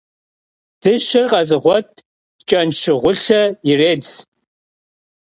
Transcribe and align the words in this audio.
Dışer 0.81 1.27
khezığuet 1.31 1.89
ç'enşşığulhe 2.47 3.41
yirêdze. 3.67 4.15